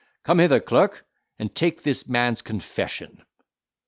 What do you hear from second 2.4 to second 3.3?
confession."